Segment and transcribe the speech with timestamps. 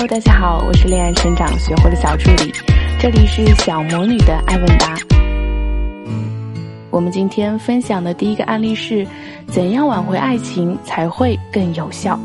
[0.00, 2.52] Hello，大家好，我是恋爱成长学会的小助理，
[3.00, 4.94] 这里是小魔女的爱问答。
[6.88, 9.04] 我们今天分享的第一个案例是：
[9.48, 12.16] 怎样挽回爱情才会更有效？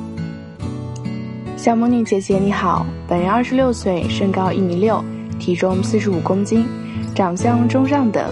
[1.57, 5.03] 小魔女姐姐你好，本人二十六岁，身高一米六，
[5.39, 6.67] 体重四十五公斤，
[7.15, 8.23] 长相中上等，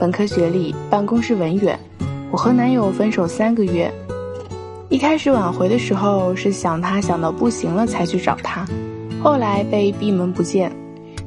[0.00, 1.78] 本科学历，办公室文员。
[2.32, 3.88] 我和男友分手三个月。
[4.90, 8.66] 一开始挽回的时候是想他想到不行了才去找他，
[9.22, 10.70] 后来被闭门不见。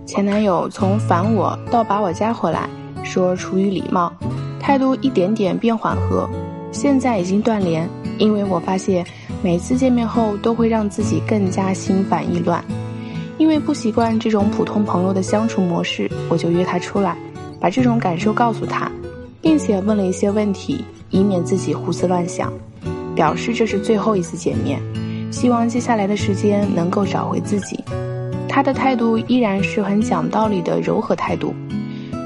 [0.05, 2.68] 前男友从烦我到把我加回来，
[3.05, 4.12] 说出于礼貌，
[4.59, 6.30] 态度一点点变缓和。
[6.73, 9.05] 现在已经断联，因为我发现
[9.41, 12.62] 每次见面后都会让自己更加心烦意乱。
[13.38, 17.16] 因为不习惯这种普通朋友的相处模式，我就约他出来，
[17.62, 18.91] 把这种感受告诉他，
[19.41, 22.52] 并且问了一些问题，以免自己胡思乱想。
[23.16, 24.80] 表示这是最后一次见面，
[25.31, 27.84] 希望接下来的时间能够找回自己。
[28.48, 31.54] 他的态度依然是很讲道理的柔和态度，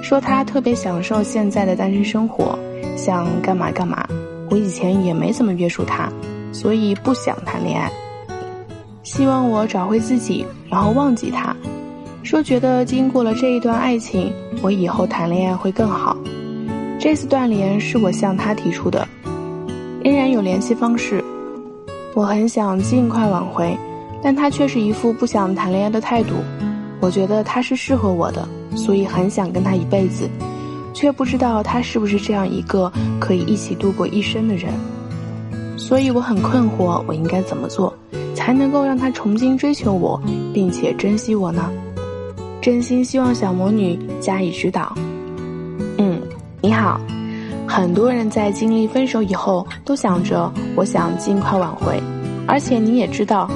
[0.02, 2.58] 说他特别享受现在的单身生活，
[2.95, 4.06] 想干嘛干嘛。
[4.50, 6.11] 我以前也没怎么约束他，
[6.52, 7.92] 所以不想谈恋爱。
[9.04, 11.56] 希望我找回自己，然后忘记他。
[12.23, 16.17] 说觉得经过了这一段爱情，我以后谈恋爱会更好。
[17.00, 19.08] 这次断联是我向他提出的。
[20.08, 21.22] 仍然有联系方式，
[22.13, 23.77] 我很想尽快挽回，
[24.23, 26.36] 但他却是一副不想谈恋爱的态度。
[27.02, 30.30] 我觉得他是适合我的，所以很想跟他一辈子，
[30.94, 34.72] 却不知道他是不是这样一个可以一起度过一生的人。
[35.75, 37.94] 所以我很困惑，我应该怎么做，
[38.33, 40.17] 才能够让他重新追求我，
[40.53, 41.69] 并且珍惜我呢？
[42.61, 44.95] 真心希望小魔女加以指导。
[45.97, 46.21] 嗯，
[46.61, 46.97] 你好。
[47.68, 52.02] 很多人在经历分手以后，都想着我想尽快挽回，
[52.48, 53.50] 而且你也知道，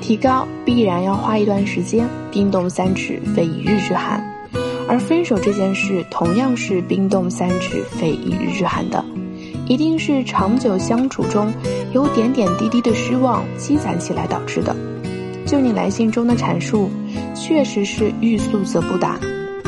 [0.00, 4.24] 提高必然要花一段时间，冰冻三尺非一日之寒，
[4.88, 9.04] 而分手这件事同样是冰冻三尺非一日之寒的，
[9.66, 11.52] 一定是长久相处中
[11.92, 14.74] 有点点滴滴的失望积攒起来导致的。
[15.46, 16.90] 就你来信中的阐述，
[17.34, 19.18] 确实是欲速则不达。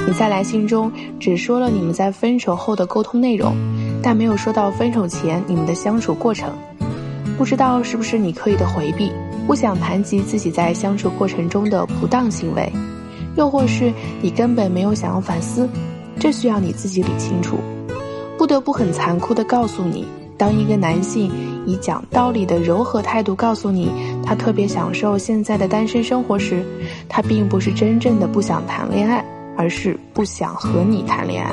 [0.06, 3.54] 你在来信中只说了你们在分手后的沟通内容，
[4.02, 6.50] 但没有说到分手前你们的相处过程。
[7.38, 9.10] 不知道是不是你刻意的回避，
[9.46, 12.70] 不想谈及自己在相处过程中的不当行为，
[13.36, 15.68] 又或是你根本没有想要反思，
[16.20, 17.56] 这需要你自己理清楚。
[18.36, 20.04] 不得不很残酷的告诉你，
[20.36, 21.30] 当一个男性
[21.64, 23.90] 以讲道理的柔和态度告诉你
[24.24, 26.62] 他特别享受现在的单身生活时，
[27.08, 29.24] 他并不是真正的不想谈恋爱。
[29.56, 31.52] 而是不想和你谈恋爱，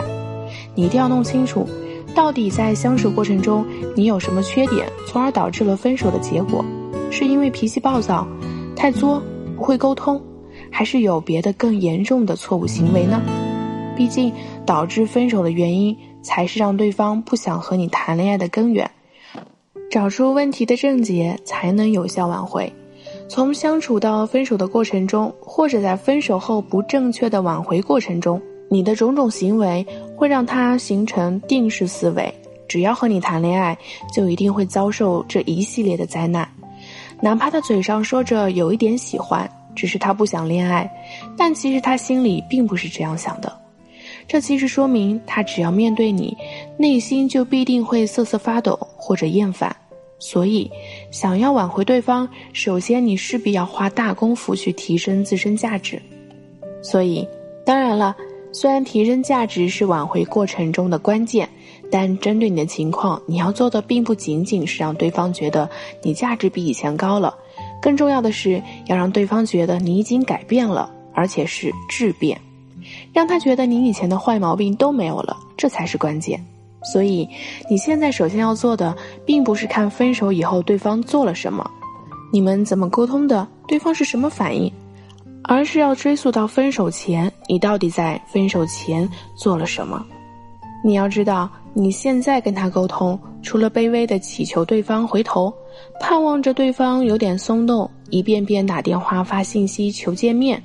[0.75, 1.67] 你一定要弄清楚，
[2.15, 3.65] 到底在相处过程中
[3.95, 6.63] 你有什么缺点，从而导致了分手的结果，
[7.11, 8.27] 是因为脾气暴躁、
[8.75, 9.21] 太作、
[9.55, 10.21] 不会沟通，
[10.71, 13.21] 还是有别的更严重的错误行为呢？
[13.95, 14.31] 毕竟
[14.65, 18.89] 导致分手的原因，才是让对方不想和你谈恋爱的根源，
[19.91, 22.71] 找出问题的症结，才能有效挽回。
[23.29, 29.85] 从相处到分手的过程中，或者在分手后不正确的挽回过程中，你的种种行为
[30.17, 32.33] 会让他形成定式思维。
[32.67, 33.77] 只要和你谈恋爱，
[34.11, 36.49] 就一定会遭受这一系列的灾难。
[37.21, 40.91] 哪怕他嘴上说着有一点喜欢，只是他不想恋爱，
[41.37, 43.53] 但其实他心里并不是这样想的。
[44.27, 46.35] 这其实说明他只要面对你，
[46.77, 49.75] 内心就必定会瑟瑟发抖或者厌烦。
[50.19, 50.69] 所以，
[51.11, 56.01] 想要挽回对方，首先你势必要花大功夫去提升自身价值。
[56.83, 57.25] 所以，
[57.65, 58.15] 当然了，
[58.51, 61.47] 虽然提升价值是挽回过程中的关键，
[61.89, 65.69] 但针对你的情况，你要做的并不仅仅是让对方觉得
[66.03, 67.33] 你价值比以前高了，
[67.81, 72.39] 更重要的是要让对方觉得你已经改变了，而且是质变，
[73.13, 76.45] 让他觉得你以前的坏毛病都没有了，这才是关键。
[76.83, 77.27] 所以，
[77.69, 78.95] 你现在首先要做的，
[79.25, 81.69] 并不是看分手以后对方做了什么，
[82.31, 84.71] 你们怎么沟通的，对方是什么反应，
[85.43, 90.05] 而是要追溯到分手前，你到底在分手前做了什么。
[90.81, 95.53] 你要知道，你现在跟他沟通，除了卑微的祈求对方回头，
[95.99, 100.63] 盼望着对方有点松动，一遍遍打电话发信息求见面，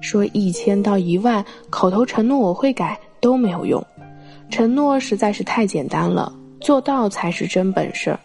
[0.00, 3.84] 说一千到一万口头承诺我会改都没有用。
[4.50, 8.18] 承诺实在是太简单了，做到才是真本事。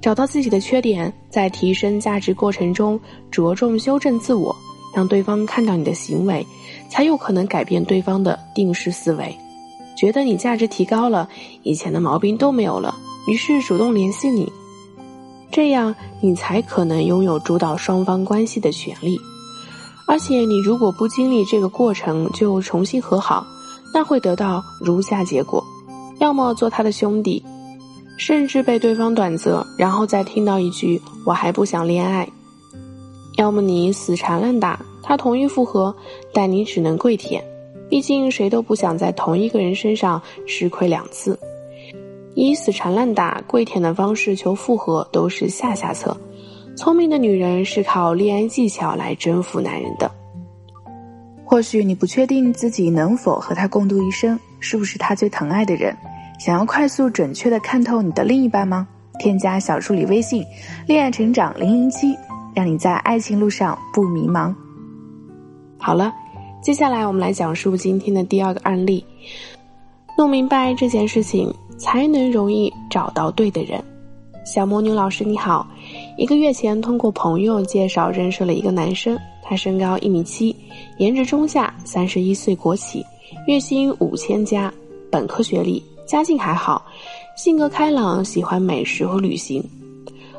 [0.00, 2.98] 找到自己的缺点，在提升价值过程中
[3.30, 4.54] 着重修正自我，
[4.94, 6.44] 让对方看到你的行为，
[6.90, 9.36] 才有可能改变对方的定式思维，
[9.96, 11.28] 觉得你价值提高了，
[11.62, 12.94] 以前的毛病都没有了，
[13.28, 14.50] 于是主动联系你。
[15.52, 19.16] 这样，你才可能拥有主导双方关系的权利。
[20.08, 23.46] 而且你如果不经历这个过程就重新和好，
[23.92, 25.62] 那会得到如下结果：
[26.18, 27.42] 要么做他的兄弟，
[28.16, 32.24] 甚至被对方短择，然后再听到一句“我还不想恋爱”；
[33.36, 35.94] 要么你死缠烂打，他同意复合，
[36.32, 37.42] 但你只能跪舔。
[37.88, 41.38] 毕竟谁都不想在同一个人身上吃亏两次。
[42.34, 46.16] 以死缠烂打、跪舔的方式求复合都是下下策。
[46.74, 50.10] 聪明的女人是靠恋爱技巧来征服男人的。
[51.52, 55.94] 或许你不确定自己能否和他共度一生，是不是他最疼爱的人？
[56.40, 58.88] 想要快速准确的看透你的另一半吗？
[59.18, 60.42] 添加小助理微信
[60.88, 62.16] “恋爱成长零零七”，
[62.56, 64.54] 让你在爱情路上不迷茫。
[65.76, 66.10] 好了，
[66.62, 69.04] 接下来我们来讲述今天的第二个案例。
[70.16, 71.54] 弄明白这件事情。
[71.78, 73.82] 才能容易找到对的人。
[74.44, 75.66] 小魔女老师你好，
[76.16, 79.18] 一个月前通过朋友介绍认识了一个男生，
[79.52, 80.56] 他身高一米七，
[80.96, 83.04] 颜值中下，三十一岁国企，
[83.46, 84.72] 月薪五千加，
[85.10, 86.82] 本科学历，家境还好，
[87.36, 89.62] 性格开朗，喜欢美食和旅行。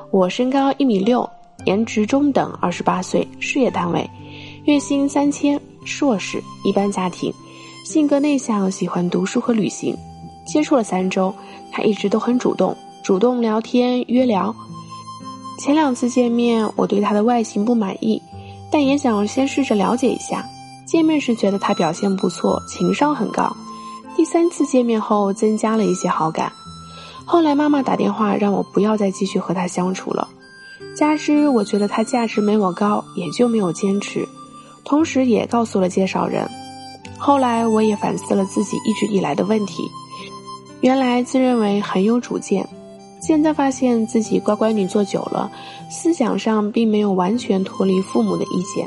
[0.09, 1.29] 我身高一米六，
[1.65, 4.09] 颜值中等，二十八岁，事业单位，
[4.63, 7.31] 月薪三千，硕士，一般家庭，
[7.85, 9.95] 性格内向，喜欢读书和旅行。
[10.43, 11.31] 接触了三周，
[11.71, 14.55] 他一直都很主动，主动聊天约聊。
[15.59, 18.19] 前两次见面，我对他的外形不满意，
[18.73, 20.43] 但也想先试着了解一下。
[20.87, 23.55] 见面时觉得他表现不错，情商很高。
[24.17, 26.51] 第三次见面后，增加了一些好感。
[27.23, 30.27] 后来妈妈打电话让我不要再继续和他相处了，
[30.95, 34.27] 加之我觉得他价值没我高，也就没有坚持。
[34.83, 36.49] 同时也告诉了介绍人。
[37.17, 39.83] 后来我也反思了自己一直以来的问题。
[40.81, 42.67] 原来自认为很有主见，
[43.25, 45.49] 现在发现自己乖乖女做久了，
[45.89, 48.85] 思想上并没有完全脱离父母的意见。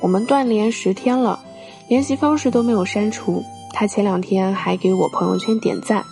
[0.00, 1.40] 我们断联十天了，
[1.88, 3.42] 联系方式都没有删除。
[3.72, 6.04] 他前两天还给我朋友圈点赞。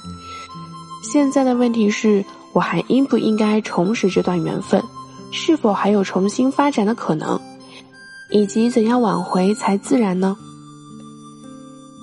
[1.02, 2.24] 现在的问题是，
[2.54, 4.82] 我还应不应该重拾这段缘分？
[5.30, 7.38] 是否还有重新发展的可能？
[8.30, 10.34] 以及怎样挽回才自然呢？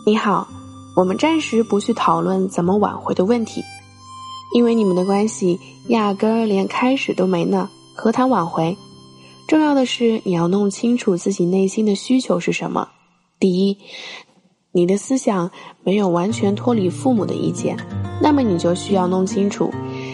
[0.06, 0.48] 你好。
[0.96, 3.62] 我们暂时不去讨论怎么挽回的问题，
[4.56, 5.60] 因为你们的关系
[5.90, 8.78] 压根儿连开始都没呢，何谈挽回？
[9.50, 12.88] 重要的是你要弄清楚自己内心的需求是什么。
[13.38, 13.78] 第一，
[14.72, 15.52] 你的思想
[15.84, 17.76] 没有完全脱离父母的意见，
[18.22, 19.70] 那么你就需要弄清楚，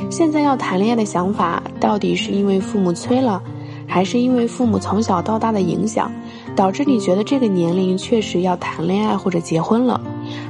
[0.09, 3.39] 现在要谈恋爱的想法到底是因为父母催了，
[3.87, 6.11] 还是因为父母从小到大的影响，
[6.55, 10.01] 导致你觉得这个年龄确实要谈恋爱或者结婚了。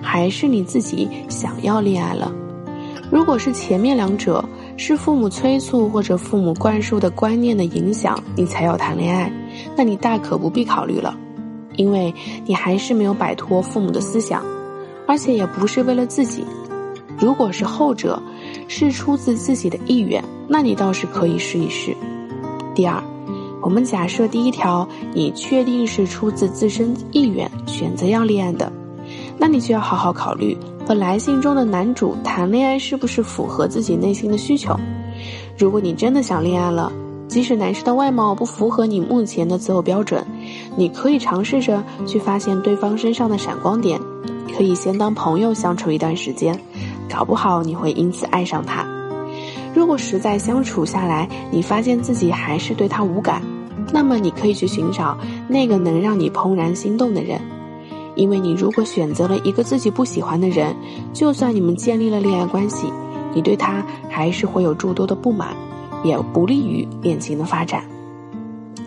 [0.01, 2.33] 还是你自己想要恋爱了？
[3.11, 4.43] 如果是前面两者，
[4.77, 9.29] 是父母催促或者父母灌输的观念的影响，你才要谈恋爱，
[9.75, 11.13] 那你大可不必考虑了，
[11.75, 12.13] 因为
[12.45, 14.41] 你还是没有摆脱父母的思想，
[15.05, 16.45] 而且也不是为了自己。
[17.19, 18.19] 如果是后者，
[18.69, 21.93] 是出自自己的意愿，那你倒是可以试一试。
[22.73, 23.03] 第二，
[23.61, 28.71] 我们假设第一条，你确定是出自自身意愿选择要恋爱的。
[29.37, 30.57] 那你就要好好考虑，
[30.91, 34.77] 和来信中的男主谈恋爱是不是符合自己内心的需求？
[35.57, 36.91] 如果你真的想恋爱了，
[37.29, 40.21] 即使男生的外貌不符合你目前的择偶标准，
[40.75, 43.97] 你可以尝试着去发现对方身上的闪光点，
[44.53, 46.59] 可以先当朋友相处一段时间，
[47.09, 48.85] 搞不好你会因此爱上他。
[49.73, 53.41] 如果实在相处下来，你发现自己还是对他无感，
[53.93, 55.17] 那么你可以去寻找
[55.47, 57.39] 那个能让你怦然心动的人。
[58.15, 60.75] 因为你如果选择了一个自己不喜欢的人，
[61.13, 62.91] 就算你们建立了恋爱关系，
[63.33, 65.55] 你对他还是会有诸多的不满，
[66.03, 67.83] 也不利于恋情的发展。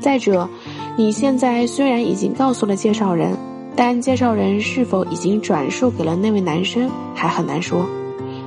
[0.00, 0.48] 再者，
[0.96, 3.36] 你现在虽然已经告诉了介绍人，
[3.74, 7.86] 但介绍人是否已经转述给了那位男生还很难说。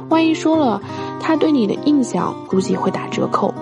[0.10, 0.82] 万一说了，
[1.20, 3.54] 他对你的印象估计会打折扣。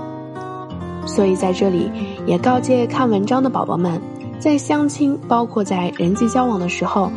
[1.05, 1.89] 所以在这里
[2.25, 4.01] 也告诫看文章的宝宝们。
[4.39, 7.11] 在相亲，包括在人际交往的时候，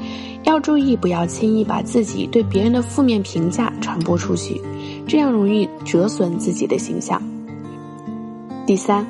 [0.44, 4.60] 要注意不要轻易把自己对别人的负面评价传播出去，
[5.06, 7.20] 这样容易折损自己的形象。
[8.66, 9.06] 第三，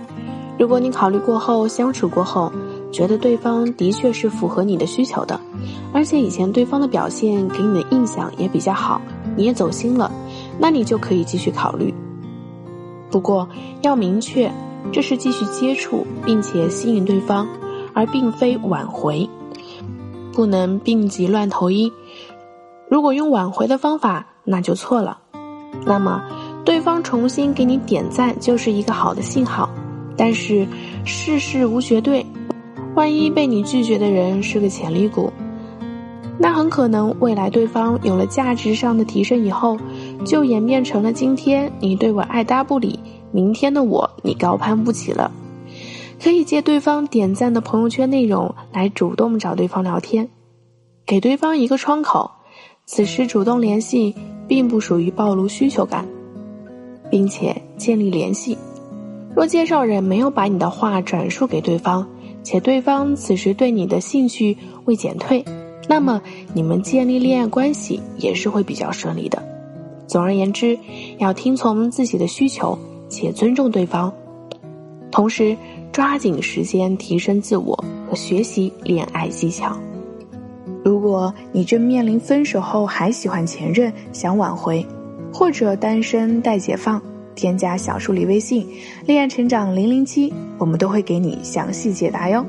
[0.58, 2.50] 如果你考虑过后，相处过后，
[2.90, 5.38] 觉得对方的确是符合你的需求的，
[5.92, 9.00] 而且以前对方的表现给你的印象也比较好，
[9.36, 10.10] 你也走心了，
[10.58, 11.92] 那你就可以继续考虑。
[13.10, 13.48] 不过
[13.82, 14.50] 要明确，
[14.92, 17.46] 这是继续接触，并且吸引对方。
[17.98, 19.28] 而并非挽回，
[20.32, 21.92] 不能病急乱投医。
[22.88, 25.18] 如果用挽回的方法，那就错了。
[25.84, 26.22] 那么，
[26.64, 29.68] 对方重新给你点赞就是一个好的信号。
[30.16, 30.64] 但是，
[31.04, 32.24] 世事无绝对，
[32.94, 35.32] 万一被你拒绝的人是个潜力股，
[36.38, 39.76] 那很可能未来对方有了价值上的提升以后，
[40.24, 42.96] 就演变成了今天你对我爱搭不理，
[43.32, 45.32] 明天的我你高攀不起了。
[46.20, 50.28] 可以借对方点赞的朋友圈内容来主动找对方聊天，
[51.06, 52.30] 给对方一个窗口。
[52.86, 54.14] 此时主动联系，
[54.48, 56.08] 并不属于暴露需求感，
[57.10, 58.56] 并且建立联系。
[59.36, 62.08] 若介绍人没有把你的话转述给对方，
[62.42, 64.56] 且对方此时对你的兴趣
[64.86, 65.44] 未减退，
[65.86, 66.20] 那么
[66.54, 69.40] 你们建立恋爱关系也是会比较顺利的。
[70.06, 70.78] 总而言之，
[71.18, 72.76] 要听从自己的需求，
[73.10, 74.10] 且尊重对方，
[75.10, 75.54] 同时
[75.92, 77.74] 抓紧时间提升自我
[78.08, 79.76] 和学习恋爱技巧。
[80.84, 84.86] 如果你正面临分手后还喜欢前任，想挽回，
[85.32, 87.02] 或者单身待解放，
[87.34, 88.66] 添加小助理微信
[89.04, 92.44] “恋爱成长零零七”，我们都会给你详细解答哟。